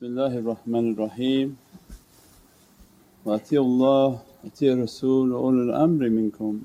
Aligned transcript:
Bismillahir 0.00 0.42
Rahmanir 0.42 0.98
Rahim 0.98 1.56
wa 3.22 3.34
Allah 3.34 4.10
wa 4.10 4.20
Rasul 4.60 5.30
wa 5.30 5.38
ulul 5.38 5.72
amri 5.72 6.10
minkum. 6.10 6.64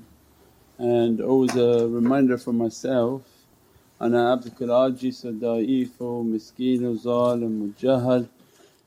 And 0.78 1.20
oh, 1.20 1.28
always 1.28 1.54
a 1.54 1.86
reminder 1.86 2.38
for 2.38 2.52
myself, 2.52 3.22
ana 4.00 4.36
abdukal 4.36 4.70
ajis 4.90 5.22
da'ifu 5.38 6.24
miskeen 6.26 6.98
zalim 6.98 7.72
mujahal 7.72 8.28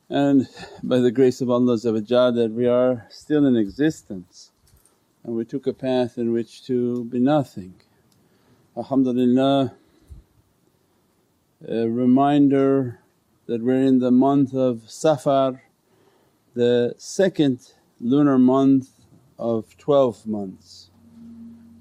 and 0.09 0.46
by 0.83 0.97
the 0.97 1.11
grace 1.11 1.39
of 1.39 1.50
Allah 1.50 1.78
that 1.78 2.51
we 2.54 2.68
are 2.68 3.07
still 3.10 3.46
in 3.46 3.55
existence 3.55 4.51
and 5.23 5.37
we 5.37 5.46
took 5.46 5.68
a 5.68 5.73
path 5.73 6.18
in 6.18 6.33
which 6.33 6.65
to 6.65 7.05
be 7.05 7.19
nothing. 7.19 7.75
Alhamdulillah 8.75 9.73
a 11.65 11.87
reminder 11.87 13.00
that 13.46 13.61
we're 13.61 13.82
in 13.82 14.00
the 14.00 14.11
month 14.11 14.54
of 14.54 14.89
Safar, 14.89 15.64
the 16.54 16.93
second 16.97 17.74
lunar 18.00 18.38
month 18.38 18.89
of 19.38 19.78
12 19.78 20.25
months 20.25 20.89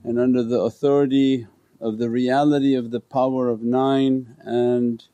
and 0.04 0.18
under 0.18 0.42
the 0.42 0.58
authority 0.58 1.46
of 1.80 1.98
the 1.98 2.10
reality 2.10 2.74
of 2.74 2.90
the 2.90 3.00
power 3.00 3.48
of 3.48 3.62
nine 3.62 4.36
and 4.40 5.04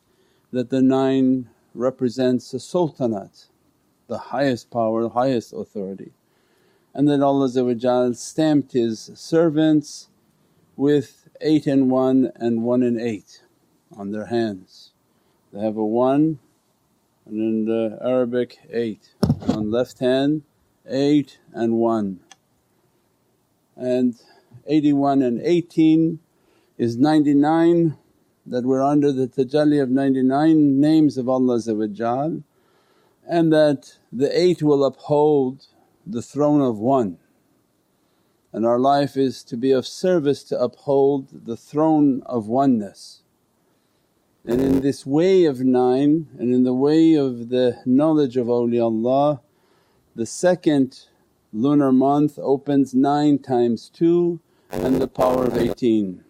that 0.52 0.70
the 0.70 0.82
nine 0.82 1.48
represents 1.74 2.52
a 2.54 2.60
sultanate, 2.60 3.46
the 4.06 4.18
highest 4.18 4.70
power, 4.70 5.02
the 5.02 5.10
highest 5.10 5.52
authority. 5.52 6.12
And 6.94 7.08
that 7.08 7.22
Allah 7.22 8.14
stamped 8.14 8.72
His 8.72 9.10
servants 9.14 10.08
with 10.76 11.28
8 11.40 11.66
and 11.66 11.90
1 11.90 12.32
and 12.36 12.62
1 12.62 12.82
and 12.82 13.00
8 13.00 13.42
on 13.96 14.10
their 14.10 14.26
hands. 14.26 14.92
They 15.52 15.60
have 15.60 15.76
a 15.76 15.84
1 15.84 16.38
and 17.28 17.38
in 17.38 17.64
the 17.66 17.98
Arabic 18.02 18.58
8, 18.70 19.10
on 19.48 19.70
left 19.70 19.98
hand 19.98 20.42
8 20.88 21.38
and 21.52 21.74
1 21.74 22.20
and 23.76 24.14
81 24.66 25.22
and 25.22 25.40
18 25.42 26.20
is 26.78 26.96
99 26.96 27.98
that 28.46 28.64
we're 28.64 28.82
under 28.82 29.12
the 29.12 29.26
tajalli 29.26 29.82
of 29.82 29.90
99 29.90 30.80
names 30.80 31.18
of 31.18 31.28
Allah 31.28 31.60
and 33.28 33.52
that 33.52 33.96
the 34.10 34.40
8 34.40 34.62
will 34.62 34.82
uphold 34.82 35.66
the 36.06 36.22
throne 36.22 36.62
of 36.62 36.78
one. 36.78 37.18
And 38.54 38.64
our 38.64 38.78
life 38.78 39.18
is 39.18 39.44
to 39.44 39.56
be 39.58 39.70
of 39.70 39.86
service 39.86 40.42
to 40.44 40.58
uphold 40.58 41.44
the 41.44 41.58
throne 41.58 42.22
of 42.24 42.48
oneness. 42.48 43.22
And 44.48 44.62
in 44.62 44.80
this 44.80 45.04
way 45.04 45.44
of 45.44 45.60
nine 45.60 46.28
and 46.38 46.54
in 46.54 46.64
the 46.64 46.72
way 46.72 47.12
of 47.12 47.50
the 47.50 47.82
knowledge 47.84 48.38
of 48.38 48.46
awliyaullah 48.46 49.40
the 50.16 50.24
second 50.24 51.00
lunar 51.52 51.92
month 51.92 52.38
opens 52.38 52.94
9 52.94 53.40
times 53.40 53.90
2 53.92 54.40
and 54.70 55.02
the 55.02 55.06
power 55.06 55.44
of 55.44 55.58
18 55.58 56.24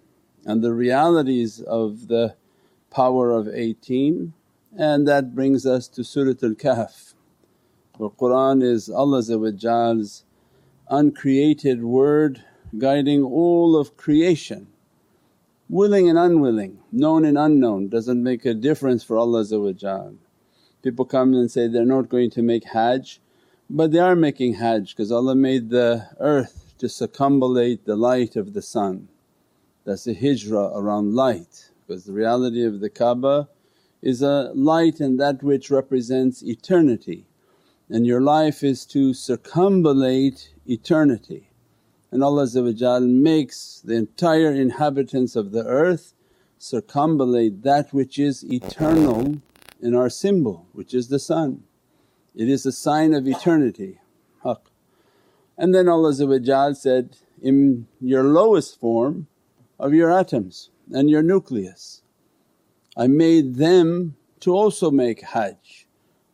and 0.44 0.64
the 0.64 0.72
realities 0.72 1.61
of 1.61 2.08
the 2.08 2.34
power 2.91 3.30
of 3.30 3.46
18 3.46 4.33
and 4.77 5.06
that 5.06 5.36
brings 5.36 5.64
us 5.64 5.86
to 5.86 6.00
Suratul 6.00 6.61
Kahf 6.61 7.14
where 7.98 8.11
Qur'an 8.11 8.62
is 8.62 8.91
Allah's 8.91 10.24
uncreated 10.91 11.84
word 11.84 12.42
guiding 12.77 13.22
all 13.22 13.77
of 13.77 13.96
creation 13.96 14.66
willing 15.69 16.08
and 16.08 16.19
unwilling, 16.19 16.78
known 16.91 17.24
and 17.24 17.38
unknown 17.38 17.88
doesn't 17.88 18.22
make 18.22 18.44
a 18.44 18.55
difference 18.55 19.05
for 19.05 19.17
Allah 19.17 19.45
People 20.83 21.05
come 21.05 21.34
and 21.34 21.51
say 21.51 21.68
they're 21.68 21.84
not 21.84 22.08
going 22.08 22.30
to 22.30 22.42
make 22.42 22.64
Hajj 22.64 23.20
but 23.70 23.92
they 23.92 23.98
are 23.98 24.17
making 24.17 24.55
Hajj 24.55 24.95
because 24.95 25.12
Allah 25.12 25.34
made 25.34 25.68
the 25.68 26.08
earth 26.18 26.73
to 26.78 26.86
circumambulate 26.86 27.84
the 27.84 27.96
light 27.96 28.34
of 28.36 28.55
the 28.55 28.62
sun. 28.62 29.08
That's 29.84 30.07
a 30.07 30.14
hijrah 30.14 30.73
around 30.74 31.14
light 31.14 31.70
because 31.86 32.05
the 32.05 32.12
reality 32.12 32.64
of 32.64 32.80
the 32.80 32.89
Kaaba 32.89 33.48
is 34.01 34.23
a 34.23 34.52
light 34.55 35.01
and 35.01 35.20
that 35.20 35.42
which 35.42 35.70
represents 35.70 36.42
eternity. 36.42 37.27
And 37.90 38.07
your 38.07 38.20
life 38.20 38.62
is 38.62 38.86
to 38.86 39.11
circumambulate 39.11 40.48
eternity 40.67 41.48
and 42.11 42.23
Allah 42.23 42.46
makes 43.01 43.80
the 43.85 43.95
entire 43.95 44.52
inhabitants 44.52 45.36
of 45.36 45.52
the 45.52 45.64
earth 45.64 46.14
circumambulate 46.58 47.63
that 47.63 47.92
which 47.92 48.19
is 48.19 48.45
eternal 48.45 49.36
in 49.80 49.95
our 49.95 50.11
symbol 50.11 50.67
which 50.73 50.95
is 50.95 51.08
the 51.08 51.19
sun. 51.19 51.64
It 52.35 52.48
is 52.48 52.64
a 52.64 52.73
sign 52.73 53.14
of 53.14 53.27
eternity, 53.27 54.01
haqq. 54.45 54.61
And 55.57 55.74
then 55.74 55.89
Allah 55.89 56.14
said, 56.74 57.17
in 57.41 57.86
your 58.01 58.25
lowest 58.25 58.80
form 58.80 59.27
of 59.79 59.95
your 59.95 60.11
atoms 60.11 60.70
and 60.90 61.11
your 61.11 61.23
nucleus 61.23 62.02
I 62.98 63.07
made 63.07 63.55
them 63.55 64.17
to 64.40 64.52
also 64.52 64.90
make 64.90 65.23
hajj. 65.23 65.86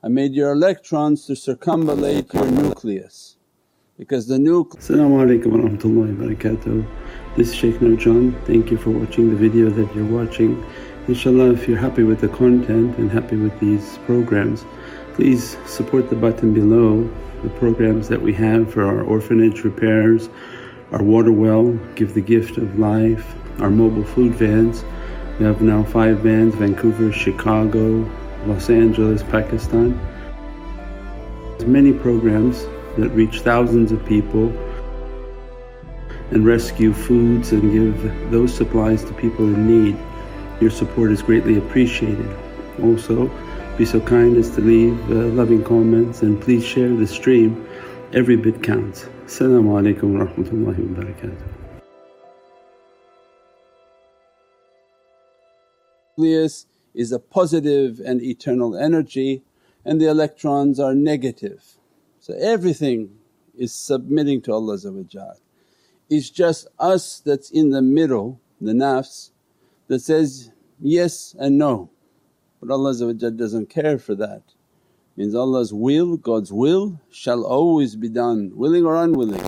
I 0.02 0.08
made 0.08 0.32
your 0.32 0.52
electrons 0.52 1.26
to 1.26 1.34
circumambulate 1.34 2.32
your 2.32 2.50
nucleus 2.50 3.36
because 3.98 4.26
the 4.26 4.38
new… 4.38 4.64
Assalamu 4.64 5.24
alaikum 5.24 5.46
wa 5.46 5.68
rahmatullahi 5.68 6.18
wa 6.18 6.26
barakatuh. 6.26 6.86
This 7.36 7.50
is 7.50 7.54
Shaykh 7.54 7.76
Nurjan. 7.76 8.34
Thank 8.44 8.70
you 8.70 8.76
for 8.76 8.90
watching 8.90 9.30
the 9.30 9.36
video 9.36 9.70
that 9.70 9.94
you're 9.94 10.04
watching. 10.06 10.64
Inshallah 11.06 11.52
if 11.52 11.68
you're 11.68 11.78
happy 11.78 12.02
with 12.02 12.20
the 12.20 12.28
content 12.28 12.96
and 12.98 13.10
happy 13.10 13.36
with 13.36 13.58
these 13.60 13.98
programs 14.06 14.64
please 15.14 15.56
support 15.66 16.10
the 16.10 16.16
button 16.16 16.52
below 16.52 17.08
the 17.44 17.50
programs 17.50 18.08
that 18.08 18.20
we 18.20 18.32
have 18.32 18.72
for 18.72 18.84
our 18.84 19.02
orphanage 19.02 19.62
repairs, 19.62 20.28
our 20.90 21.02
water 21.02 21.30
well, 21.30 21.72
Give 21.94 22.12
the 22.14 22.20
Gift 22.20 22.58
of 22.58 22.78
Life, 22.78 23.34
our 23.60 23.70
mobile 23.70 24.02
food 24.02 24.34
vans. 24.34 24.82
We 25.38 25.46
have 25.46 25.62
now 25.62 25.84
five 25.84 26.18
vans 26.20 26.54
Vancouver, 26.56 27.12
Chicago, 27.12 28.10
Los 28.46 28.70
Angeles, 28.70 29.22
Pakistan. 29.22 29.98
There's 31.50 31.66
many 31.66 31.92
programs 31.92 32.66
that 32.98 33.08
reach 33.10 33.40
thousands 33.40 33.92
of 33.92 34.04
people 34.06 34.48
and 36.30 36.44
rescue 36.44 36.92
foods 36.92 37.52
and 37.52 37.72
give 37.72 38.30
those 38.30 38.52
supplies 38.54 39.04
to 39.04 39.12
people 39.14 39.44
in 39.46 39.66
need. 39.66 39.96
Your 40.60 40.70
support 40.70 41.12
is 41.12 41.22
greatly 41.22 41.58
appreciated. 41.58 42.28
Also, 42.82 43.30
be 43.76 43.84
so 43.84 44.00
kind 44.00 44.36
as 44.36 44.50
to 44.50 44.60
leave 44.60 44.98
uh, 45.10 45.14
loving 45.34 45.62
comments 45.64 46.22
and 46.22 46.40
please 46.40 46.64
share 46.64 46.94
the 46.94 47.06
stream, 47.06 47.66
every 48.12 48.36
bit 48.36 48.62
counts. 48.62 49.06
Assalamu 49.26 49.80
alaikum 49.80 50.18
wa 50.18 50.26
rahmatullahi 50.26 50.96
wa 50.96 51.02
barakatuh. 51.02 51.64
Nucleus 56.16 56.66
is 56.94 57.10
a 57.10 57.18
positive 57.18 58.00
and 58.00 58.22
eternal 58.22 58.76
energy 58.76 59.42
and 59.84 60.00
the 60.00 60.08
electrons 60.08 60.78
are 60.78 60.94
negative. 60.94 61.76
So 62.24 62.32
everything 62.40 63.18
is 63.54 63.74
submitting 63.74 64.40
to 64.42 64.52
Allah 64.54 64.78
It's 66.08 66.30
just 66.30 66.68
us 66.78 67.20
that's 67.20 67.50
in 67.50 67.68
the 67.68 67.82
middle, 67.82 68.40
the 68.58 68.72
nafs 68.72 69.30
that 69.88 70.00
says 70.00 70.50
yes 70.80 71.36
and 71.38 71.58
no 71.58 71.90
but 72.64 72.72
Allah 72.72 73.12
doesn't 73.14 73.68
care 73.68 73.98
for 73.98 74.14
that. 74.14 74.42
Means 75.16 75.34
Allah's 75.34 75.74
will, 75.74 76.16
God's 76.16 76.50
will 76.50 76.98
shall 77.10 77.44
always 77.44 77.94
be 77.94 78.08
done 78.08 78.52
willing 78.54 78.86
or 78.86 78.96
unwilling. 78.96 79.44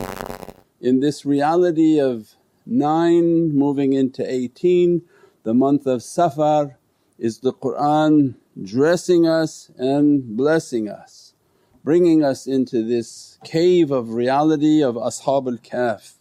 In 0.82 1.00
this 1.00 1.24
reality 1.24 1.98
of 1.98 2.34
9 2.66 3.56
moving 3.56 3.94
into 3.94 4.22
18 4.30 5.00
the 5.44 5.54
month 5.54 5.86
of 5.86 6.02
Safar 6.02 6.76
is 7.18 7.38
the 7.38 7.54
Qur'an 7.54 8.36
dressing 8.62 9.26
us 9.26 9.70
and 9.78 10.36
blessing 10.36 10.90
us 10.90 11.25
bringing 11.86 12.24
us 12.24 12.48
into 12.48 12.82
this 12.82 13.38
cave 13.44 13.92
of 13.92 14.10
reality 14.10 14.82
of 14.82 14.96
Ashabul 14.96 15.60
Kahf, 15.62 16.14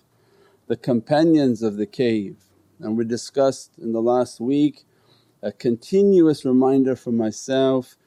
the 0.67 0.77
companions 0.77 1.63
of 1.63 1.75
the 1.75 1.87
cave. 1.87 2.35
And 2.79 2.95
we 2.95 3.03
discussed 3.03 3.71
in 3.79 3.91
the 3.91 3.99
last 3.99 4.39
week 4.39 4.85
a 5.41 5.51
continuous 5.51 6.45
reminder 6.45 6.95
for 6.95 7.11
myself 7.11 7.97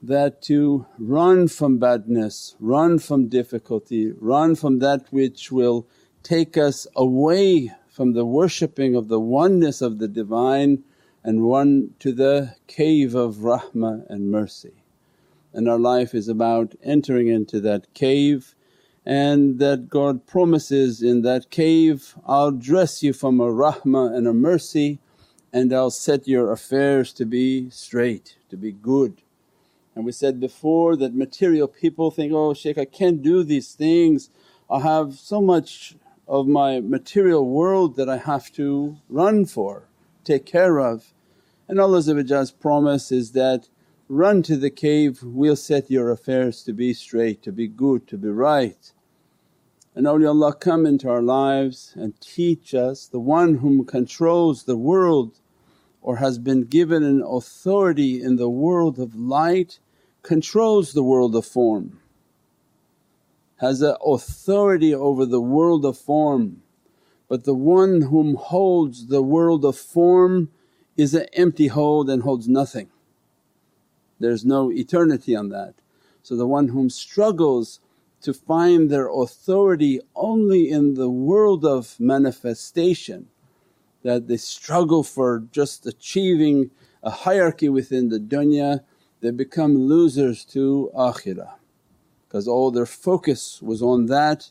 that 0.00 0.40
to 0.44 0.86
run 0.98 1.48
from 1.48 1.76
badness, 1.76 2.56
run 2.60 2.98
from 2.98 3.28
difficulty, 3.28 4.12
run 4.18 4.54
from 4.54 4.78
that 4.78 5.04
which 5.10 5.52
will 5.52 5.86
take 6.22 6.56
us 6.56 6.86
away 6.96 7.70
from 7.90 8.14
the 8.14 8.24
worshipping 8.24 8.96
of 8.96 9.08
the 9.08 9.20
oneness 9.20 9.82
of 9.82 9.98
the 9.98 10.08
Divine 10.08 10.82
and 11.22 11.46
run 11.46 11.90
to 11.98 12.10
the 12.14 12.54
cave 12.66 13.14
of 13.14 13.36
rahmah 13.44 14.08
and 14.08 14.30
mercy 14.30 14.85
and 15.56 15.70
our 15.70 15.78
life 15.78 16.14
is 16.14 16.28
about 16.28 16.74
entering 16.84 17.28
into 17.28 17.60
that 17.60 17.92
cave 17.94 18.54
and 19.06 19.58
that 19.58 19.88
God 19.88 20.26
promises 20.26 21.02
in 21.02 21.22
that 21.22 21.50
cave, 21.50 22.14
I'll 22.26 22.50
dress 22.50 23.02
you 23.02 23.14
from 23.14 23.40
a 23.40 23.46
rahmah 23.46 24.14
and 24.14 24.28
a 24.28 24.34
mercy 24.34 24.98
and 25.54 25.72
I'll 25.72 25.90
set 25.90 26.28
your 26.28 26.52
affairs 26.52 27.14
to 27.14 27.24
be 27.24 27.70
straight, 27.70 28.36
to 28.50 28.56
be 28.58 28.70
good. 28.70 29.22
And 29.94 30.04
we 30.04 30.12
said 30.12 30.38
before 30.38 30.94
that 30.96 31.14
material 31.14 31.68
people 31.68 32.10
think, 32.10 32.34
oh 32.34 32.52
Shaykh 32.52 32.76
I 32.76 32.84
can't 32.84 33.22
do 33.22 33.42
these 33.42 33.72
things, 33.72 34.28
I 34.68 34.80
have 34.80 35.14
so 35.14 35.40
much 35.40 35.96
of 36.28 36.46
my 36.46 36.80
material 36.80 37.48
world 37.48 37.96
that 37.96 38.10
I 38.10 38.18
have 38.18 38.52
to 38.52 38.98
run 39.08 39.46
for, 39.46 39.88
take 40.22 40.44
care 40.44 40.80
of. 40.80 41.14
And 41.66 41.80
Allah's 41.80 42.50
promise 42.50 43.10
is 43.10 43.32
that, 43.32 43.68
run 44.08 44.42
to 44.42 44.56
the 44.56 44.70
cave, 44.70 45.22
we'll 45.22 45.56
set 45.56 45.90
your 45.90 46.10
affairs 46.10 46.62
to 46.62 46.72
be 46.72 46.94
straight, 46.94 47.42
to 47.42 47.52
be 47.52 47.66
good, 47.66 48.06
to 48.08 48.16
be 48.16 48.28
right. 48.28 48.92
And 49.94 50.06
awliyaullah 50.06 50.60
come 50.60 50.86
into 50.86 51.08
our 51.08 51.22
lives 51.22 51.94
and 51.96 52.20
teach 52.20 52.74
us 52.74 53.06
the 53.06 53.20
one 53.20 53.56
whom 53.56 53.84
controls 53.84 54.64
the 54.64 54.76
world 54.76 55.40
or 56.02 56.16
has 56.16 56.38
been 56.38 56.64
given 56.64 57.02
an 57.02 57.22
authority 57.26 58.22
in 58.22 58.36
the 58.36 58.48
world 58.48 58.98
of 58.98 59.16
light 59.16 59.80
controls 60.22 60.92
the 60.92 61.02
world 61.02 61.34
of 61.34 61.46
form, 61.46 62.00
has 63.56 63.80
an 63.80 63.96
authority 64.04 64.94
over 64.94 65.24
the 65.24 65.40
world 65.40 65.84
of 65.84 65.96
form. 65.96 66.62
But 67.28 67.44
the 67.44 67.54
one 67.54 68.02
whom 68.02 68.36
holds 68.36 69.08
the 69.08 69.22
world 69.22 69.64
of 69.64 69.76
form 69.76 70.50
is 70.96 71.14
an 71.14 71.26
empty 71.32 71.66
hold 71.66 72.08
and 72.08 72.22
holds 72.22 72.46
nothing. 72.46 72.90
There's 74.18 74.44
no 74.44 74.70
eternity 74.70 75.36
on 75.36 75.48
that. 75.50 75.74
So 76.22 76.36
the 76.36 76.46
one 76.46 76.68
whom 76.68 76.90
struggles 76.90 77.80
to 78.22 78.32
find 78.32 78.90
their 78.90 79.08
authority 79.08 80.00
only 80.14 80.70
in 80.70 80.94
the 80.94 81.10
world 81.10 81.64
of 81.64 81.98
manifestation, 82.00 83.28
that 84.02 84.26
they 84.26 84.36
struggle 84.36 85.02
for 85.02 85.44
just 85.52 85.86
achieving 85.86 86.70
a 87.02 87.10
hierarchy 87.10 87.68
within 87.68 88.08
the 88.08 88.18
dunya 88.18 88.80
they 89.20 89.30
become 89.30 89.76
losers 89.76 90.44
to 90.44 90.90
akhirah 90.94 91.54
because 92.26 92.46
all 92.46 92.70
their 92.70 92.86
focus 92.86 93.62
was 93.62 93.82
on 93.82 94.06
that. 94.06 94.50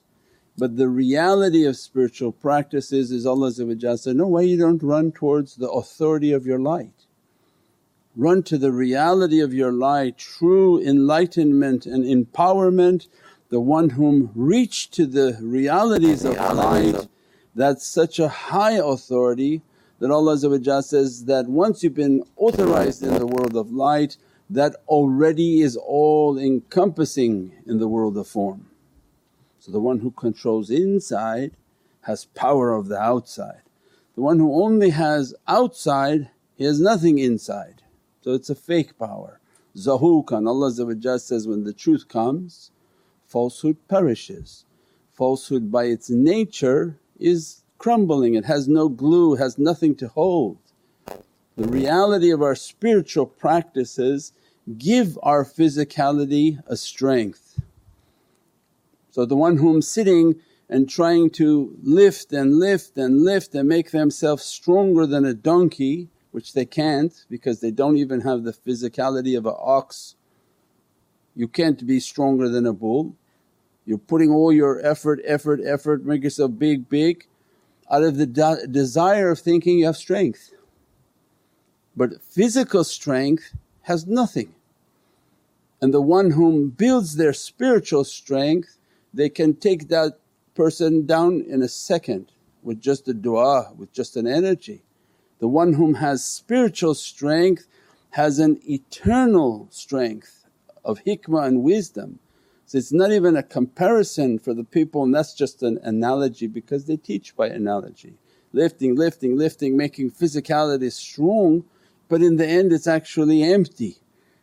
But 0.58 0.78
the 0.78 0.88
reality 0.88 1.66
of 1.66 1.78
spiritual 1.78 2.32
practices 2.32 3.12
is 3.12 3.26
Allah 3.26 3.52
said, 3.52 4.16
no 4.16 4.28
why 4.28 4.42
you 4.42 4.58
don't 4.58 4.82
run 4.82 5.12
towards 5.12 5.56
the 5.56 5.70
authority 5.70 6.32
of 6.32 6.46
your 6.46 6.60
light. 6.60 6.95
Run 8.16 8.44
to 8.44 8.58
the 8.58 8.72
reality 8.72 9.42
of 9.42 9.54
your 9.54 9.74
light, 9.74 10.18
true 10.18 10.82
enlightenment 10.82 11.86
and 11.86 12.06
empowerment, 12.06 13.08
the 13.50 13.60
one 13.60 13.90
whom 13.90 14.32
reached 14.34 14.94
to 14.94 15.06
the 15.06 15.38
realities 15.42 16.24
of 16.24 16.36
light. 16.36 17.08
That's 17.54 17.86
such 17.86 18.20
a 18.20 18.30
high 18.30 18.74
authority 18.74 19.62
that 20.00 20.12
Allah 20.12 20.38
says 20.38 21.26
that 21.26 21.48
once 21.48 21.84
you've 21.84 21.94
been 21.94 22.24
authorized 22.38 23.04
in 23.04 23.14
the 23.16 23.28
world 23.28 23.56
of 23.56 23.72
light 23.72 24.18
that 24.50 24.76
already 24.88 25.62
is 25.62 25.76
all 25.76 26.38
encompassing 26.38 27.52
in 27.66 27.80
the 27.80 27.88
world 27.88 28.18
of 28.18 28.28
form. 28.28 28.68
So 29.60 29.72
the 29.72 29.80
one 29.80 30.00
who 30.00 30.12
controls 30.12 30.70
inside 30.70 31.52
has 32.02 32.26
power 32.26 32.72
of 32.72 32.88
the 32.88 33.00
outside. 33.00 33.62
The 34.16 34.22
one 34.22 34.38
who 34.38 34.64
only 34.64 34.92
has 34.92 35.34
outside 35.48 36.30
he 36.56 36.64
has 36.64 36.80
nothing 36.80 37.20
inside. 37.20 37.82
So 38.26 38.34
it's 38.34 38.50
a 38.50 38.56
fake 38.56 38.98
power. 38.98 39.40
Zahuqan 39.78 40.48
Allah 40.48 41.20
says, 41.20 41.48
when 41.48 41.64
the 41.64 41.74
truth 41.74 42.08
comes 42.08 42.72
falsehood 43.28 43.78
perishes. 43.88 44.66
Falsehood 45.12 45.72
by 45.72 45.84
its 45.84 46.10
nature 46.10 46.98
is 47.20 47.62
crumbling, 47.78 48.34
it 48.34 48.46
has 48.46 48.68
no 48.68 48.90
glue, 48.90 49.36
has 49.36 49.60
nothing 49.60 49.94
to 49.98 50.08
hold. 50.08 50.58
The 51.56 51.68
reality 51.68 52.32
of 52.32 52.42
our 52.42 52.56
spiritual 52.56 53.28
practices 53.28 54.34
give 54.76 55.20
our 55.22 55.46
physicality 55.46 56.64
a 56.66 56.78
strength. 56.78 57.62
So 59.12 59.28
the 59.28 59.36
one 59.36 59.58
whom 59.58 59.84
sitting 59.84 60.42
and 60.68 60.90
trying 60.90 61.30
to 61.42 61.78
lift 61.84 62.34
and 62.34 62.58
lift 62.58 62.98
and 62.98 63.22
lift 63.22 63.54
and 63.54 63.70
make 63.70 63.92
themselves 63.92 64.44
stronger 64.44 65.06
than 65.06 65.26
a 65.26 65.36
donkey 65.36 66.10
which 66.36 66.52
they 66.52 66.66
can't 66.66 67.24
because 67.30 67.62
they 67.62 67.72
don't 67.72 67.96
even 67.96 68.20
have 68.20 68.44
the 68.44 68.52
physicality 68.52 69.38
of 69.38 69.46
an 69.46 69.56
ox. 69.58 70.16
You 71.34 71.48
can't 71.48 71.88
be 71.88 72.02
stronger 72.02 72.50
than 72.50 72.66
a 72.66 72.74
bull. 72.74 73.16
You're 73.86 73.98
putting 74.12 74.32
all 74.32 74.52
your 74.52 74.86
effort, 74.86 75.22
effort, 75.24 75.62
effort, 75.64 76.04
make 76.04 76.24
yourself 76.24 76.52
big, 76.58 76.90
big 76.90 77.26
out 77.90 78.04
of 78.04 78.18
the 78.18 78.26
de- 78.26 78.68
desire 78.68 79.32
of 79.32 79.40
thinking 79.40 79.80
you 79.80 79.86
have 79.86 79.96
strength. 79.96 80.52
But 81.96 82.22
physical 82.22 82.84
strength 82.84 83.56
has 83.84 84.06
nothing. 84.06 84.56
And 85.82 85.94
the 85.94 86.02
one 86.02 86.32
whom 86.32 86.68
builds 86.68 87.16
their 87.16 87.32
spiritual 87.32 88.04
strength, 88.04 88.78
they 89.14 89.30
can 89.30 89.56
take 89.56 89.88
that 89.88 90.20
person 90.54 91.06
down 91.06 91.46
in 91.48 91.62
a 91.62 91.70
second 91.70 92.34
with 92.62 92.82
just 92.82 93.08
a 93.08 93.14
du'a, 93.14 93.74
with 93.78 93.94
just 93.94 94.18
an 94.18 94.28
energy. 94.28 94.82
The 95.40 95.48
one 95.48 95.74
whom 95.74 95.96
has 95.96 96.24
spiritual 96.24 96.96
strength 96.96 97.68
has 98.12 98.40
an 98.40 98.60
eternal 98.64 99.68
strength 99.70 100.46
of 100.86 101.04
hikmah 101.04 101.48
and 101.48 101.64
wisdom. 101.64 102.20
So 102.66 102.78
it's 102.78 102.94
not 102.94 103.12
even 103.12 103.36
a 103.36 103.44
comparison 103.44 104.40
for 104.40 104.54
the 104.54 104.64
people 104.64 105.04
and 105.04 105.14
that's 105.14 105.34
just 105.34 105.62
an 105.62 105.80
analogy 105.84 106.48
because 106.48 106.86
they 106.86 106.98
teach 106.98 107.36
by 107.36 107.48
analogy. 107.48 108.14
Lifting, 108.54 108.96
lifting, 108.96 109.36
lifting, 109.38 109.76
making 109.76 110.12
physicality 110.12 110.92
strong 110.92 111.66
but 112.08 112.22
in 112.22 112.38
the 112.38 112.48
end 112.48 112.72
it's 112.72 112.88
actually 112.88 113.44
empty. 113.44 113.98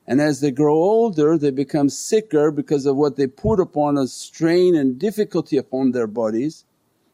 And 0.07 0.21
as 0.21 0.41
they 0.41 0.51
grow 0.51 0.75
older 0.75 1.39
they 1.39 1.51
become 1.51 1.89
sicker 1.89 2.51
because 2.51 2.85
of 2.87 2.97
what 2.97 3.17
they 3.17 3.27
put 3.27 3.59
upon 3.59 3.97
a 3.97 4.07
strain 4.07 4.77
and 4.77 4.99
difficulty 4.99 5.57
upon 5.57 5.93
their 5.93 6.07
bodies. 6.07 6.65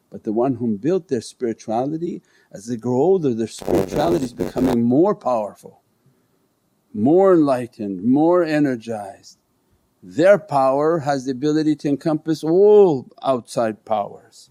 But 0.09 0.23
the 0.23 0.33
one 0.33 0.55
whom 0.55 0.77
built 0.77 1.07
their 1.07 1.21
spirituality 1.21 2.21
as 2.51 2.65
they 2.65 2.77
grow 2.77 2.95
older 2.95 3.33
their 3.33 3.47
spirituality 3.47 4.25
is 4.25 4.33
becoming 4.33 4.83
more 4.83 5.13
powerful, 5.13 5.81
more 6.93 7.33
enlightened, 7.33 8.03
more 8.03 8.43
energized. 8.43 9.37
Their 10.01 10.39
power 10.39 10.99
has 10.99 11.25
the 11.25 11.31
ability 11.31 11.75
to 11.77 11.89
encompass 11.89 12.43
all 12.43 13.11
outside 13.21 13.85
powers. 13.85 14.49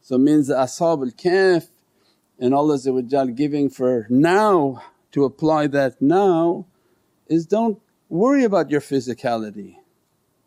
So 0.00 0.18
means 0.18 0.48
the 0.48 0.54
Ashab 0.54 1.04
al-Kahf 1.04 1.68
and 2.38 2.52
Allah 2.52 3.32
giving 3.32 3.70
for 3.70 4.06
now 4.10 4.82
to 5.12 5.24
apply 5.24 5.68
that 5.68 6.02
now 6.02 6.66
is 7.28 7.46
don't 7.46 7.80
worry 8.08 8.44
about 8.44 8.70
your 8.70 8.80
physicality. 8.80 9.76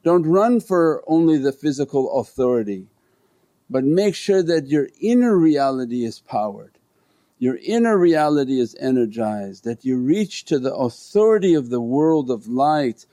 Don't 0.03 0.23
run 0.23 0.59
for 0.59 1.03
only 1.07 1.37
the 1.37 1.53
physical 1.53 2.19
authority 2.19 2.89
but 3.69 3.83
make 3.83 4.15
sure 4.15 4.43
that 4.43 4.67
your 4.67 4.89
inner 4.99 5.37
reality 5.37 6.03
is 6.03 6.19
powered, 6.19 6.77
your 7.39 7.57
inner 7.57 7.97
reality 7.97 8.59
is 8.59 8.75
energized, 8.79 9.63
that 9.63 9.83
you 9.83 9.97
reach 9.97 10.45
to 10.45 10.59
the 10.59 10.73
authority 10.73 11.53
of 11.53 11.69
the 11.69 11.81
world 11.81 12.31
of 12.31 12.47
light. 12.47 13.05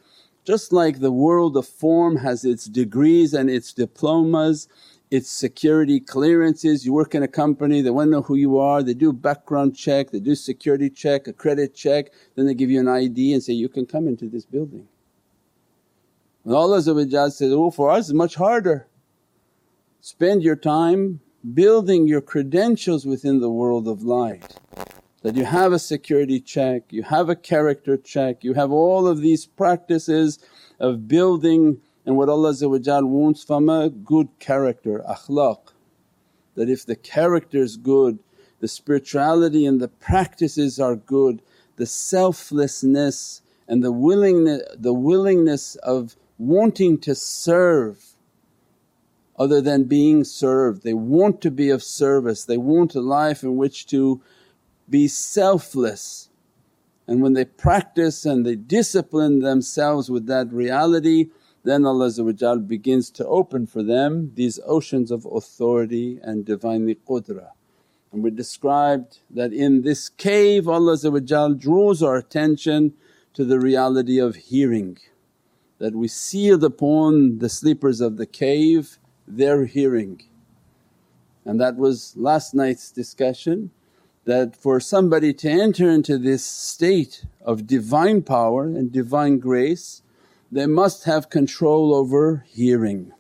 Just 0.45 0.73
like 0.73 0.99
the 0.99 1.13
world 1.13 1.57
of 1.57 1.67
form 1.67 2.17
has 2.17 2.45
its 2.45 2.67
degrees 2.67 3.33
and 3.33 3.49
its 3.49 3.73
diplomas 3.73 4.69
it's 5.13 5.31
security 5.31 6.01
clearances, 6.01 6.87
you 6.87 6.93
work 6.95 7.15
in 7.15 7.23
a 7.23 7.29
company, 7.29 7.83
they 7.83 7.91
want 7.91 8.07
to 8.07 8.13
know 8.13 8.23
who 8.23 8.35
you 8.35 8.59
are, 8.59 8.83
they 8.83 8.95
do 8.95 9.13
background 9.13 9.77
check, 9.77 10.11
they 10.11 10.21
do 10.21 10.35
security 10.35 10.89
check, 10.89 11.29
a 11.29 11.35
credit 11.35 11.75
check, 11.75 12.07
then 12.35 12.47
they 12.47 12.55
give 12.55 12.71
you 12.71 12.81
an 12.81 12.89
ID 12.89 13.35
and 13.35 13.43
say, 13.43 13.53
you 13.53 13.69
can 13.69 13.85
come 13.85 14.09
into 14.09 14.27
this 14.31 14.47
building. 14.47 14.89
And 16.47 16.55
Allah 16.55 16.81
says, 16.81 17.53
oh 17.53 17.71
for 17.71 17.91
us 17.91 18.09
it's 18.09 18.15
much 18.15 18.37
harder. 18.37 18.87
Spend 20.05 20.43
your 20.43 20.57
time 20.57 21.21
building 21.55 22.09
your 22.09 22.21
credentials 22.21 23.07
within 23.07 23.39
the 23.39 23.49
world 23.49 23.87
of 23.87 24.03
light. 24.03 24.57
That 25.23 25.37
you 25.37 25.45
have 25.45 25.73
a 25.73 25.79
security 25.79 26.41
check, 26.41 26.93
you 26.93 27.05
have 27.05 27.29
a 27.29 27.37
character 27.37 27.97
check, 27.97 28.43
you 28.43 28.55
have 28.55 28.73
all 28.73 29.07
of 29.07 29.21
these 29.21 29.47
practices 29.47 30.41
of 30.81 31.07
building 31.07 31.83
and 32.05 32.17
what 32.17 32.29
Allah 32.29 32.53
wants 33.07 33.45
from 33.45 33.69
a 33.69 33.91
good 33.91 34.29
character, 34.41 35.05
akhlaq. 35.09 35.69
That 36.57 36.69
if 36.69 36.85
the 36.85 36.97
character 36.97 37.59
is 37.59 37.77
good, 37.77 38.19
the 38.59 38.67
spirituality 38.67 39.65
and 39.65 39.81
the 39.81 39.87
practices 39.87 40.81
are 40.81 40.97
good, 40.97 41.43
the 41.77 41.87
selflessness 41.87 43.41
and 43.69 43.85
the 43.85 43.93
willingness, 43.93 44.63
the 44.77 44.95
willingness 44.95 45.77
of 45.77 46.17
wanting 46.39 46.99
to 47.03 47.15
serve 47.15 48.12
other 49.43 49.61
than 49.61 49.85
being 49.85 50.25
served. 50.25 50.83
They 50.83 50.95
want 50.95 51.41
to 51.43 51.51
be 51.51 51.69
of 51.71 51.83
service, 51.83 52.45
they 52.45 52.57
want 52.57 52.95
a 52.95 53.01
life 53.01 53.43
in 53.43 53.57
which 53.57 53.87
to 53.89 54.21
be 54.89 55.09
selfless. 55.09 56.29
And 57.09 57.21
when 57.23 57.33
they 57.33 57.45
practice 57.45 58.25
and 58.25 58.47
they 58.47 58.57
discipline 58.57 59.41
themselves 59.41 60.11
with 60.11 60.27
that 60.27 60.53
reality 60.53 61.31
then 61.65 61.85
Allah 61.85 62.11
begins 62.59 63.11
to 63.13 63.27
open 63.27 63.67
for 63.67 63.83
them 63.83 64.33
these 64.35 64.59
oceans 64.67 65.11
of 65.11 65.25
authority 65.27 66.19
and 66.23 66.45
Divinely 66.45 66.97
qudra. 67.09 67.51
And 68.13 68.23
we 68.23 68.31
described 68.31 69.21
that 69.31 69.53
in 69.53 69.83
this 69.83 70.09
cave 70.09 70.69
Allah 70.69 70.97
draws 71.55 72.03
our 72.03 72.17
attention 72.17 72.95
to 73.35 73.45
the 73.45 73.59
reality 73.59 74.19
of 74.19 74.37
hearing 74.37 74.99
that 75.79 75.95
we 75.95 76.09
sealed 76.09 76.63
upon 76.63 77.39
the 77.39 77.49
sleepers 77.49 78.01
of 78.01 78.17
the 78.17 78.27
cave 78.27 78.99
their 79.27 79.67
hearing. 79.67 80.23
And 81.45 81.61
that 81.61 81.77
was 81.77 82.15
last 82.17 82.55
night's 82.55 82.91
discussion 82.91 83.71
that 84.25 84.55
for 84.57 84.79
somebody 84.79 85.33
to 85.35 85.49
enter 85.49 85.91
into 85.91 86.17
this 86.17 86.45
state 86.45 87.25
of 87.41 87.67
divine 87.67 88.23
power 88.23 88.65
and 88.65 88.93
divine 88.93 89.39
grace 89.39 90.03
they 90.53 90.67
must 90.67 91.05
have 91.05 91.31
control 91.31 91.95
over 91.95 92.45
hearing. 92.47 93.13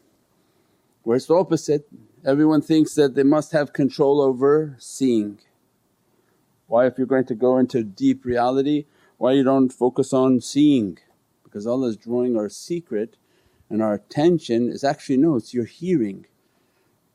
Whereas 1.02 1.26
the 1.26 1.34
opposite, 1.34 1.88
everyone 2.24 2.60
thinks 2.60 2.94
that 2.94 3.14
they 3.14 3.22
must 3.22 3.52
have 3.52 3.72
control 3.72 4.20
over 4.20 4.76
seeing. 4.78 5.38
Why 6.66 6.86
if 6.86 6.98
you're 6.98 7.06
going 7.06 7.24
to 7.24 7.34
go 7.34 7.56
into 7.56 7.82
deep 7.82 8.26
reality 8.26 8.84
why 9.22 9.30
you 9.30 9.44
don't 9.44 9.72
focus 9.72 10.12
on 10.12 10.40
seeing? 10.40 10.98
Because 11.44 11.64
Allah 11.64 11.90
is 11.90 11.96
drawing 11.96 12.36
our 12.36 12.48
secret 12.48 13.16
and 13.72 13.82
our 13.82 13.94
attention 13.94 14.68
is 14.68 14.84
actually 14.84 15.16
no 15.16 15.34
it's 15.36 15.54
your 15.54 15.64
hearing. 15.64 16.26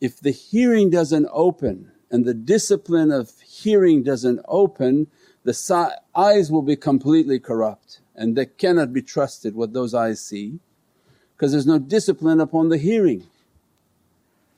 If 0.02 0.20
the 0.20 0.32
hearing 0.32 0.90
doesn't 0.90 1.30
open 1.32 1.92
and 2.10 2.26
the 2.26 2.34
discipline 2.34 3.12
of 3.12 3.32
hearing 3.42 4.02
doesn't 4.02 4.42
open 4.48 5.08
the 5.44 5.96
eyes 6.16 6.52
will 6.52 6.64
be 6.64 6.76
completely 6.76 7.40
corrupt 7.40 8.02
and 8.16 8.36
they 8.36 8.48
cannot 8.48 8.92
be 8.92 9.04
trusted 9.04 9.56
what 9.56 9.74
those 9.74 9.94
eyes 9.94 10.20
see 10.20 10.60
because 11.36 11.52
there's 11.52 11.68
no 11.68 11.78
discipline 11.78 12.42
upon 12.42 12.70
the 12.70 12.80
hearing. 12.80 13.28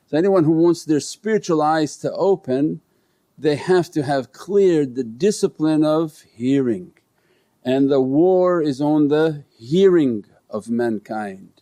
So 0.07 0.17
anyone 0.17 0.45
who 0.45 0.53
wants 0.53 0.85
their 0.85 1.01
spiritual 1.01 1.61
eyes 1.61 1.97
to 1.97 2.11
open 2.13 2.79
they 3.37 3.57
have 3.57 3.91
to 3.91 4.03
have 4.03 4.31
cleared 4.31 4.95
the 4.95 5.03
discipline 5.03 5.83
of 5.83 6.21
hearing 6.33 6.93
and 7.61 7.91
the 7.91 8.01
war 8.01 8.61
is 8.61 8.79
on 8.79 9.09
the 9.09 9.43
hearing 9.57 10.25
of 10.49 10.69
mankind. 10.69 11.58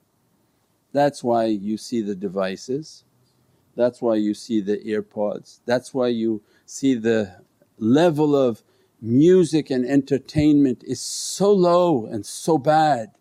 That's 0.98 1.24
why 1.24 1.46
you 1.46 1.78
see 1.78 2.02
the 2.02 2.16
devices, 2.16 3.04
that's 3.76 4.02
why 4.02 4.16
you 4.16 4.34
see 4.34 4.62
the 4.62 4.78
earpods, 4.80 5.60
that's 5.64 5.94
why 5.94 6.08
you 6.08 6.42
see 6.66 6.96
the 6.96 7.36
level 7.78 8.36
of 8.36 8.64
music 9.00 9.70
and 9.70 9.86
entertainment 9.86 10.84
is 10.84 11.00
so 11.00 11.52
low 11.54 12.08
and 12.08 12.26
so 12.26 12.58
bad. 12.58 13.12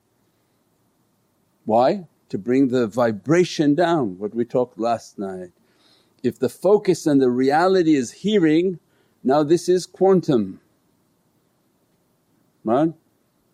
Why? 1.67 2.07
To 2.31 2.39
bring 2.39 2.69
the 2.69 2.87
vibration 2.87 3.75
down, 3.75 4.19
what 4.19 4.35
we 4.35 4.47
talked 4.47 4.81
last 4.81 5.19
night. 5.19 5.51
If 6.23 6.39
the 6.39 6.49
focus 6.49 7.07
and 7.07 7.21
the 7.21 7.29
reality 7.29 7.95
is 7.95 8.11
hearing, 8.11 8.79
now 9.23 9.43
this 9.43 9.69
is 9.69 9.85
quantum, 9.85 10.63
right? 12.65 12.95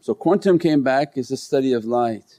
So 0.01 0.15
quantum 0.15 0.61
came 0.61 0.85
back 0.85 1.19
is 1.19 1.27
the 1.27 1.37
study 1.37 1.73
of 1.73 1.85
light 1.85 2.39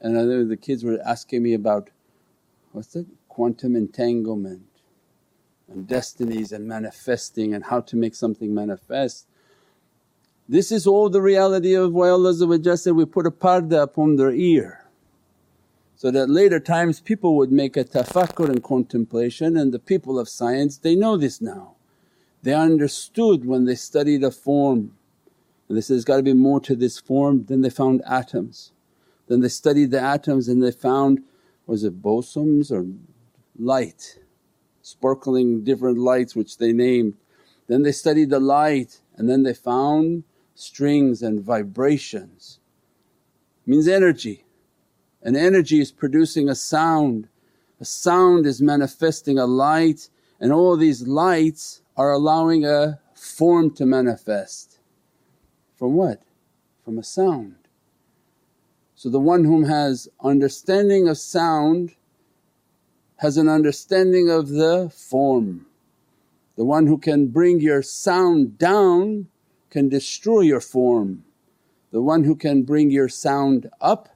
and 0.00 0.18
I 0.18 0.24
the 0.44 0.56
kids 0.56 0.84
were 0.84 0.98
asking 1.04 1.42
me 1.42 1.54
about 1.54 1.90
what's 2.72 2.88
that? 2.88 3.06
Quantum 3.28 3.76
entanglement 3.76 4.66
and 5.68 5.86
destinies 5.86 6.52
and 6.52 6.66
manifesting 6.66 7.54
and 7.54 7.64
how 7.64 7.80
to 7.80 7.96
make 7.96 8.14
something 8.14 8.54
manifest. 8.54 9.26
This 10.48 10.72
is 10.72 10.86
all 10.86 11.10
the 11.10 11.20
reality 11.20 11.74
of 11.74 11.92
why 11.92 12.08
Allah 12.08 12.34
said, 12.34 12.94
we 12.94 13.04
put 13.04 13.26
a 13.26 13.30
parda 13.30 13.82
upon 13.82 14.16
their 14.16 14.30
ear 14.32 14.86
so 15.94 16.10
that 16.10 16.30
later 16.30 16.58
times 16.58 17.00
people 17.00 17.36
would 17.36 17.52
make 17.52 17.76
a 17.76 17.84
tafakkur 17.84 18.48
and 18.48 18.62
contemplation 18.62 19.56
and 19.56 19.72
the 19.72 19.78
people 19.78 20.18
of 20.18 20.28
science 20.28 20.78
they 20.78 20.94
know 20.94 21.16
this 21.16 21.40
now. 21.40 21.74
They 22.42 22.54
understood 22.54 23.44
when 23.44 23.64
they 23.66 23.74
studied 23.74 24.24
a 24.24 24.30
form 24.30 24.96
and 25.68 25.76
they 25.76 25.82
said, 25.82 25.94
there's 25.94 26.04
got 26.04 26.16
to 26.16 26.22
be 26.22 26.32
more 26.32 26.60
to 26.60 26.74
this 26.74 26.98
form, 26.98 27.44
then 27.44 27.60
they 27.60 27.70
found 27.70 28.00
atoms. 28.06 28.72
Then 29.28 29.40
they 29.40 29.48
studied 29.48 29.90
the 29.90 30.00
atoms 30.00 30.48
and 30.48 30.62
they 30.62 30.72
found 30.72 31.22
was 31.66 31.84
it 31.84 32.02
bosons 32.02 32.72
or 32.72 32.86
light 33.58 34.18
sparkling 34.88 35.62
different 35.64 35.98
lights 35.98 36.34
which 36.34 36.56
they 36.56 36.72
named. 36.72 37.14
Then 37.66 37.82
they 37.82 37.92
studied 37.92 38.30
the 38.30 38.40
light 38.40 39.00
and 39.16 39.28
then 39.28 39.42
they 39.42 39.52
found 39.52 40.24
strings 40.54 41.22
and 41.22 41.42
vibrations. 41.42 42.58
Means 43.66 43.86
energy 43.86 44.46
and 45.22 45.36
energy 45.36 45.80
is 45.80 45.92
producing 45.92 46.48
a 46.48 46.54
sound, 46.54 47.28
a 47.80 47.84
sound 47.84 48.46
is 48.46 48.62
manifesting 48.62 49.38
a 49.38 49.46
light 49.46 50.08
and 50.40 50.52
all 50.52 50.76
these 50.76 51.06
lights 51.06 51.82
are 51.96 52.12
allowing 52.12 52.64
a 52.64 53.00
form 53.14 53.70
to 53.72 53.84
manifest. 53.84 54.78
From 55.76 55.94
what? 55.94 56.22
From 56.82 56.98
a 56.98 57.04
sound. 57.04 57.67
So 58.98 59.08
the 59.08 59.20
one 59.20 59.44
whom 59.44 59.62
has 59.62 60.08
understanding 60.24 61.06
of 61.06 61.18
sound 61.18 61.94
has 63.18 63.36
an 63.36 63.48
understanding 63.48 64.28
of 64.28 64.48
the 64.48 64.90
form. 64.92 65.66
The 66.56 66.64
one 66.64 66.88
who 66.88 66.98
can 66.98 67.28
bring 67.28 67.60
your 67.60 67.80
sound 67.80 68.58
down 68.58 69.28
can 69.70 69.88
destroy 69.88 70.40
your 70.40 70.60
form. 70.60 71.22
The 71.92 72.02
one 72.02 72.24
who 72.24 72.34
can 72.34 72.64
bring 72.64 72.90
your 72.90 73.08
sound 73.08 73.70
up 73.80 74.08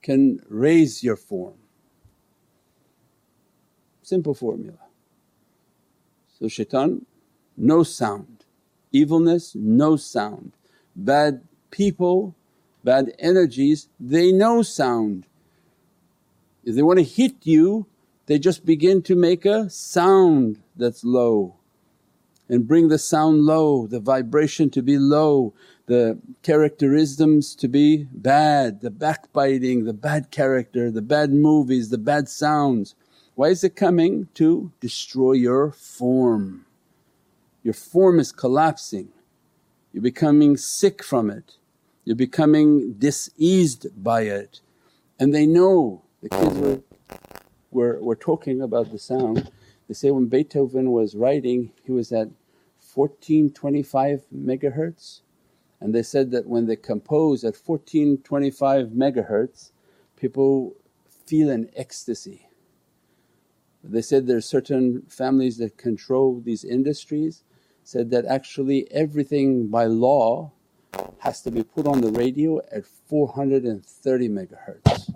can 0.00 0.40
raise 0.48 1.04
your 1.04 1.16
form. 1.16 1.58
Simple 4.00 4.32
formula. 4.32 4.78
So 6.38 6.48
shaitan, 6.48 7.04
no 7.54 7.82
sound, 7.82 8.46
evilness, 8.92 9.54
no 9.54 9.96
sound, 9.96 10.52
bad 10.94 11.42
people, 11.70 12.34
bad 12.86 13.12
energies, 13.18 13.88
they 14.00 14.32
know 14.32 14.62
sound. 14.62 15.26
If 16.64 16.74
they 16.74 16.82
want 16.82 17.00
to 17.00 17.04
hit 17.04 17.34
you 17.42 17.86
they 18.26 18.38
just 18.38 18.66
begin 18.66 19.02
to 19.02 19.14
make 19.14 19.44
a 19.44 19.70
sound 19.70 20.60
that's 20.76 21.04
low 21.04 21.56
and 22.48 22.66
bring 22.66 22.88
the 22.88 22.98
sound 22.98 23.42
low, 23.42 23.86
the 23.86 24.00
vibration 24.00 24.70
to 24.70 24.82
be 24.82 24.98
low, 24.98 25.54
the 25.86 26.18
characterisms 26.42 27.54
to 27.56 27.68
be 27.68 28.04
bad, 28.12 28.80
the 28.80 28.90
backbiting, 28.90 29.84
the 29.84 29.92
bad 29.92 30.30
character, 30.30 30.90
the 30.90 31.02
bad 31.02 31.32
movies, 31.32 31.88
the 31.90 31.98
bad 31.98 32.28
sounds. 32.28 32.94
Why 33.34 33.48
is 33.48 33.62
it 33.64 33.76
coming? 33.76 34.28
To 34.34 34.72
destroy 34.80 35.32
your 35.32 35.70
form. 35.70 36.66
Your 37.62 37.74
form 37.74 38.20
is 38.20 38.30
collapsing, 38.30 39.08
you're 39.92 40.02
becoming 40.02 40.56
sick 40.56 41.02
from 41.02 41.30
it, 41.30 41.56
you're 42.06 42.16
becoming 42.16 42.94
diseased 42.94 43.88
by 44.02 44.22
it. 44.22 44.60
And 45.20 45.34
they 45.34 45.44
know, 45.44 46.04
the 46.22 46.30
kids 46.30 46.58
were 46.58 46.80
were, 47.70 48.00
were 48.00 48.16
talking 48.16 48.62
about 48.62 48.90
the 48.90 48.98
sound, 48.98 49.50
they 49.86 49.94
say 49.94 50.10
when 50.10 50.26
Beethoven 50.26 50.90
was 50.90 51.14
writing 51.14 51.72
he 51.84 51.92
was 51.92 52.10
at 52.10 52.28
1425 52.94 54.24
megahertz 54.34 55.20
and 55.80 55.94
they 55.94 56.02
said 56.02 56.30
that 56.30 56.46
when 56.46 56.66
they 56.66 56.76
compose 56.76 57.44
at 57.44 57.54
1425 57.54 58.88
megahertz 58.88 59.72
people 60.16 60.74
feel 61.26 61.50
an 61.50 61.68
ecstasy. 61.76 62.48
They 63.84 64.02
said 64.02 64.26
there 64.26 64.38
are 64.38 64.40
certain 64.40 65.02
families 65.08 65.58
that 65.58 65.76
control 65.76 66.40
these 66.40 66.64
industries 66.64 67.44
said 67.84 68.10
that 68.10 68.24
actually 68.24 68.90
everything 68.90 69.68
by 69.68 69.84
law 69.84 70.52
has 71.18 71.42
to 71.42 71.50
be 71.50 71.62
put 71.62 71.86
on 71.86 72.00
the 72.00 72.12
radio 72.12 72.60
at 72.72 72.86
430 72.86 74.28
megahertz. 74.28 75.10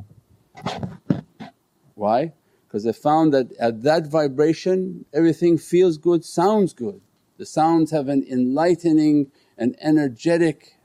Why? 1.94 2.32
because 2.70 2.84
they 2.84 2.92
found 2.92 3.34
that 3.34 3.50
at 3.58 3.82
that 3.82 4.06
vibration 4.06 5.04
everything 5.12 5.58
feels 5.58 5.98
good, 5.98 6.24
sounds 6.24 6.72
good. 6.72 7.00
The 7.36 7.44
sounds 7.44 7.90
have 7.90 8.08
an 8.08 8.24
enlightening 8.30 9.32
and 9.58 9.74
energetic 9.80 10.76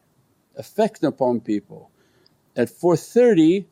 effect 0.56 1.04
upon 1.04 1.42
people. 1.42 1.92
At 2.56 2.72
430 2.72 3.68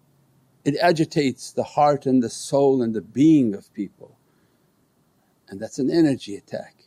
it 0.63 0.77
agitates 0.79 1.51
the 1.51 1.63
heart 1.63 2.05
and 2.05 2.21
the 2.21 2.29
soul 2.29 2.83
and 2.83 2.93
the 2.93 3.01
being 3.01 3.55
of 3.55 3.73
people 3.73 4.19
and 5.49 5.59
that's 5.59 5.79
an 5.79 5.89
energy 5.89 6.35
attack. 6.35 6.83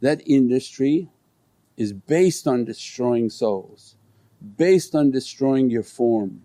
That 0.00 0.20
industry 0.26 1.12
is 1.76 1.92
based 1.92 2.46
on 2.46 2.64
destroying 2.64 3.30
souls, 3.30 3.96
based 4.56 4.94
on 4.94 5.10
destroying 5.10 5.70
your 5.70 5.82
form. 5.82 6.42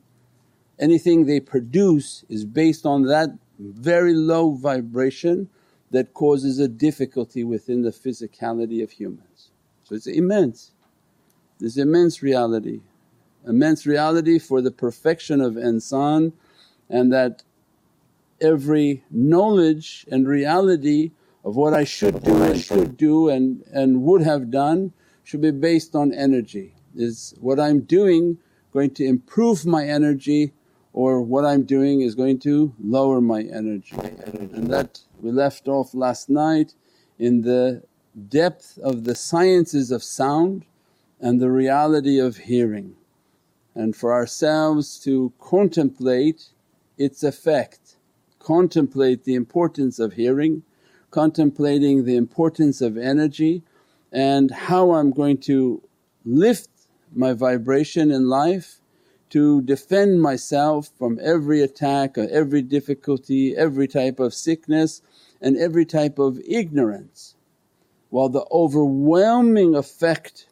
Anything 0.80 1.26
they 1.26 1.40
produce 1.40 2.24
is 2.30 2.46
based 2.46 2.86
on 2.86 3.04
that 3.04 3.30
very 3.60 4.14
low 4.14 4.52
vibration 4.52 5.50
that 5.92 6.14
causes 6.14 6.60
a 6.60 6.68
difficulty 6.68 7.44
within 7.44 7.82
the 7.82 7.92
physicality 7.92 8.82
of 8.82 8.92
humans. 8.92 9.50
So 9.84 9.96
it's 9.96 10.08
immense, 10.08 10.72
this 11.60 11.78
immense 11.78 12.22
reality, 12.22 12.82
immense 13.48 13.86
reality 13.86 14.40
for 14.40 14.62
the 14.62 14.72
perfection 14.72 15.42
of 15.42 15.54
insan 15.54 16.34
and 16.90 17.12
that 17.12 17.44
every 18.42 19.04
knowledge 19.12 20.06
and 20.12 20.28
reality 20.28 21.12
of 21.44 21.56
what 21.56 21.74
I 21.74 21.84
should 21.84 22.24
do, 22.24 22.44
I 22.44 22.58
should 22.58 22.98
do 22.98 23.30
and, 23.30 23.64
and 23.72 24.04
would 24.04 24.22
have 24.22 24.52
done 24.52 24.94
should 25.30 25.42
be 25.42 25.52
based 25.52 25.96
on 25.96 26.12
energy. 26.12 26.74
Is 26.96 27.36
what 27.40 27.60
I'm 27.60 27.82
doing 27.82 28.40
going 28.72 28.90
to 28.96 29.06
improve 29.06 29.64
my 29.64 29.86
energy 29.86 30.54
or 30.92 31.22
what 31.22 31.46
I'm 31.46 31.64
doing 31.64 32.02
is 32.02 32.16
going 32.16 32.40
to 32.40 32.74
lower 32.84 33.22
my 33.22 33.42
energy. 33.42 33.96
And 33.96 34.72
that 34.72 35.02
we 35.22 35.32
left 35.32 35.68
off 35.68 35.94
last 35.94 36.30
night 36.30 36.74
in 37.20 37.44
the 37.44 37.84
depth 38.28 38.80
of 38.82 39.04
the 39.04 39.14
sciences 39.14 39.92
of 39.92 40.02
sound 40.04 40.66
and 41.20 41.40
the 41.40 41.52
reality 41.52 42.18
of 42.18 42.38
hearing 42.38 42.96
and 43.76 43.96
for 43.96 44.12
ourselves 44.12 45.00
to 45.02 45.32
contemplate 45.40 46.50
its 46.98 47.24
effect, 47.24 47.98
contemplate 48.40 49.26
the 49.26 49.36
importance 49.36 50.00
of 50.00 50.14
hearing, 50.14 50.64
contemplating 51.12 52.06
the 52.06 52.16
importance 52.16 52.82
of 52.82 52.98
energy 52.98 53.62
and 54.12 54.52
how 54.52 54.92
I'm 54.92 55.12
going 55.12 55.38
to 55.40 55.82
lift 56.26 56.70
my 57.14 57.34
vibration 57.34 58.12
in 58.12 58.28
life 58.30 58.80
to 59.30 59.62
defend 59.62 60.22
myself 60.22 60.90
from 60.98 61.20
every 61.22 61.62
attack, 61.62 62.18
every 62.18 62.62
difficulty, 62.62 63.56
every 63.56 63.88
type 63.88 64.20
of 64.20 64.34
sickness 64.34 65.02
and 65.42 65.56
every 65.58 65.86
type 65.86 66.18
of 66.18 66.40
ignorance. 66.48 67.36
While 68.10 68.30
the 68.30 68.46
overwhelming 68.52 69.76
effect 69.76 70.48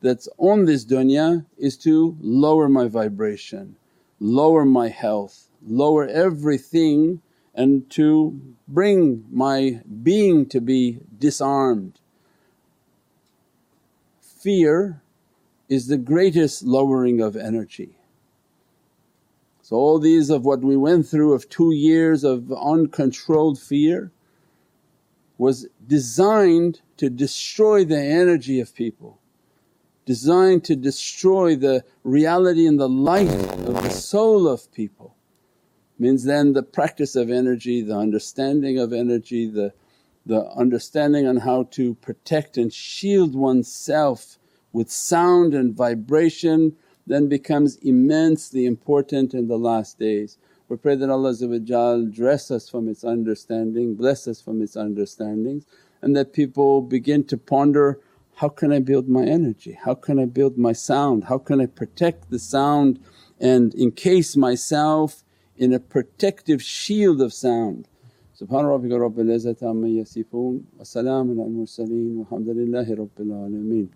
that's 0.00 0.28
on 0.36 0.66
this 0.66 0.84
dunya 0.84 1.46
is 1.56 1.76
to 1.78 2.16
lower 2.20 2.68
my 2.68 2.88
vibration, 2.88 3.76
lower 4.20 4.64
my 4.64 4.88
health, 4.88 5.48
lower 5.66 6.06
everything 6.06 7.22
and 7.54 7.88
to 7.90 8.40
bring 8.68 9.24
my 9.30 9.80
being 10.02 10.46
to 10.46 10.60
be 10.60 11.00
disarmed. 11.18 11.98
Fear 14.38 15.02
is 15.68 15.88
the 15.88 15.98
greatest 15.98 16.62
lowering 16.62 17.20
of 17.20 17.36
energy. 17.36 17.98
So 19.62 19.76
all 19.76 19.98
these 19.98 20.30
of 20.30 20.44
what 20.44 20.60
we 20.60 20.76
went 20.76 21.08
through 21.08 21.34
of 21.34 21.48
two 21.48 21.72
years 21.72 22.22
of 22.22 22.52
uncontrolled 22.52 23.58
fear 23.58 24.12
was 25.36 25.66
designed 25.86 26.80
to 26.98 27.10
destroy 27.10 27.84
the 27.84 28.00
energy 28.00 28.60
of 28.60 28.74
people, 28.74 29.20
designed 30.06 30.64
to 30.64 30.76
destroy 30.76 31.56
the 31.56 31.84
reality 32.04 32.66
and 32.66 32.78
the 32.78 32.88
light 32.88 33.28
of 33.28 33.82
the 33.82 33.90
soul 33.90 34.46
of 34.46 34.72
people. 34.72 35.16
Means 35.98 36.22
then 36.24 36.52
the 36.52 36.62
practice 36.62 37.16
of 37.16 37.28
energy, 37.28 37.82
the 37.82 37.96
understanding 37.96 38.78
of 38.78 38.92
energy, 38.92 39.50
the, 39.50 39.74
the 40.28 40.46
understanding 40.50 41.26
on 41.26 41.38
how 41.38 41.64
to 41.70 41.94
protect 41.94 42.58
and 42.58 42.72
shield 42.72 43.34
oneself 43.34 44.38
with 44.72 44.90
sound 44.90 45.54
and 45.54 45.74
vibration 45.74 46.76
then 47.06 47.28
becomes 47.28 47.76
immensely 47.76 48.66
important 48.66 49.32
in 49.32 49.48
the 49.48 49.56
last 49.56 49.98
days. 49.98 50.36
We 50.68 50.76
pray 50.76 50.96
that 50.96 51.08
Allah 51.08 52.04
dress 52.10 52.50
us 52.50 52.68
from 52.68 52.88
its 52.88 53.02
understanding, 53.02 53.94
bless 53.94 54.28
us 54.28 54.42
from 54.42 54.60
its 54.60 54.76
understandings 54.76 55.64
and 56.02 56.14
that 56.14 56.34
people 56.34 56.82
begin 56.82 57.24
to 57.24 57.38
ponder, 57.38 57.98
how 58.34 58.50
can 58.50 58.70
I 58.70 58.80
build 58.80 59.08
my 59.08 59.24
energy? 59.24 59.78
How 59.82 59.94
can 59.94 60.18
I 60.18 60.26
build 60.26 60.58
my 60.58 60.72
sound? 60.72 61.24
How 61.24 61.38
can 61.38 61.60
I 61.60 61.66
protect 61.66 62.30
the 62.30 62.38
sound 62.38 63.00
and 63.40 63.74
encase 63.74 64.36
myself 64.36 65.24
in 65.56 65.72
a 65.72 65.80
protective 65.80 66.62
shield 66.62 67.22
of 67.22 67.32
sound? 67.32 67.88
Subhana 68.38 68.68
rabbika 68.68 69.00
rabbil 69.00 69.30
izzati 69.34 69.66
amma 69.66 69.88
yasifoon 69.88 70.62
wa 70.78 70.84
salaamun 70.84 71.40
al 71.40 71.50
mursaleen 71.50 72.18
walhamdulillahi 72.18 72.96
rabbil 72.96 73.32
alameen. 73.34 73.88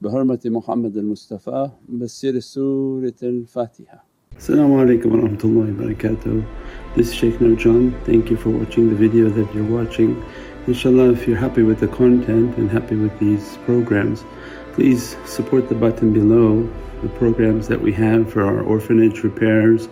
Bihurmati 0.00 0.52
Muhammad 0.52 0.96
al-Mustafa 0.96 1.72
basir 1.88 2.40
Surat 2.40 3.20
al-Fatiha. 3.24 3.98
Assalamu 4.36 4.78
alaikum 4.78 5.10
wa 5.10 5.28
rahmatullahi 5.28 6.38
wa 6.38 6.44
This 6.94 7.08
is 7.08 7.14
Shaykh 7.14 7.40
Nurjan, 7.40 7.92
thank 8.04 8.30
you 8.30 8.36
for 8.36 8.50
watching 8.50 8.88
the 8.88 8.94
video 8.94 9.30
that 9.30 9.52
you're 9.52 9.64
watching. 9.64 10.22
Inshallah 10.68 11.10
if 11.14 11.26
you're 11.26 11.36
happy 11.36 11.64
with 11.64 11.80
the 11.80 11.88
content 11.88 12.56
and 12.56 12.70
happy 12.70 12.94
with 12.94 13.18
these 13.18 13.56
programs 13.64 14.24
please 14.74 15.16
support 15.26 15.68
the 15.68 15.74
button 15.74 16.12
below 16.12 16.62
the 17.02 17.08
programs 17.18 17.66
that 17.66 17.80
we 17.80 17.92
have 17.92 18.32
for 18.32 18.44
our 18.44 18.62
orphanage 18.62 19.24
repairs 19.24 19.88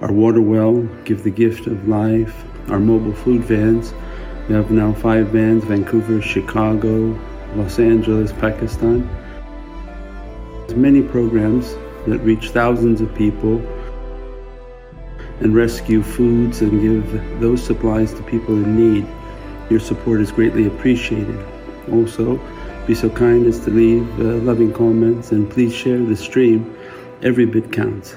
our 0.00 0.12
water 0.12 0.40
well, 0.40 0.82
give 1.04 1.24
the 1.24 1.30
gift 1.30 1.66
of 1.66 1.88
life, 1.88 2.44
our 2.70 2.78
mobile 2.78 3.12
food 3.12 3.42
vans. 3.42 3.92
We 4.48 4.54
have 4.54 4.70
now 4.70 4.92
five 4.92 5.28
vans 5.28 5.64
Vancouver, 5.64 6.22
Chicago, 6.22 7.18
Los 7.56 7.78
Angeles, 7.78 8.32
Pakistan 8.32 9.08
There's 10.60 10.74
many 10.74 11.02
programs 11.02 11.74
that 12.06 12.20
reach 12.20 12.50
thousands 12.50 13.00
of 13.00 13.12
people 13.14 13.58
and 15.40 15.54
rescue 15.54 16.02
foods 16.02 16.62
and 16.62 16.80
give 16.80 17.40
those 17.40 17.62
supplies 17.62 18.14
to 18.14 18.22
people 18.22 18.54
in 18.54 18.76
need. 18.76 19.06
Your 19.70 19.80
support 19.80 20.20
is 20.20 20.32
greatly 20.32 20.66
appreciated. 20.66 21.44
Also, 21.90 22.40
be 22.86 22.94
so 22.94 23.10
kind 23.10 23.46
as 23.46 23.60
to 23.60 23.70
leave 23.70 24.08
uh, 24.20 24.44
loving 24.44 24.72
comments 24.72 25.32
and 25.32 25.50
please 25.50 25.74
share 25.74 25.98
the 25.98 26.16
stream. 26.16 26.74
Every 27.22 27.46
bit 27.46 27.72
counts. 27.72 28.16